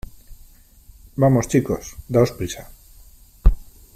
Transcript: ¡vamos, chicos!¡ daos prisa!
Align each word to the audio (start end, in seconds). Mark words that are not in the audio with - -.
¡vamos, 1.21 1.47
chicos!¡ 1.47 1.93
daos 2.13 2.31
prisa! 2.37 2.63